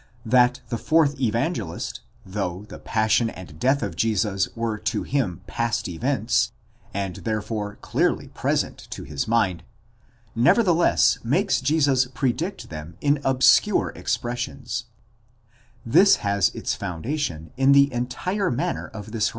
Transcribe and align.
That 0.25 0.61
the 0.69 0.79
fourth 0.79 1.19
Evangelist, 1.21 1.99
though 2.25 2.65
the 2.69 2.79
passion 2.79 3.29
and 3.29 3.59
death 3.59 3.83
of 3.83 3.95
Jesus 3.95 4.49
were 4.55 4.79
to 4.79 5.03
him 5.03 5.41
past 5.45 5.87
events, 5.87 6.53
and 6.91 7.17
therefore 7.17 7.75
clearly 7.83 8.29
pre 8.29 8.55
sent 8.55 8.79
to 8.89 9.03
his 9.03 9.27
mind, 9.27 9.61
nevertheless 10.35 11.19
makes 11.23 11.61
Jesus 11.61 12.07
predict 12.07 12.71
them 12.71 12.95
in 12.99 13.21
obscure 13.23 13.93
expres 13.95 14.39
sions,—this 14.39 14.85
has 16.15 16.49
its 16.55 16.73
foundation 16.73 17.51
in 17.55 17.71
the 17.71 17.93
entire 17.93 18.49
manner 18.49 18.87
of 18.87 19.05
this 19.11 19.11
writer, 19.11 19.11
whose 19.11 19.11
fond 19.11 19.13
9 19.13 19.19
Vid. 19.19 19.25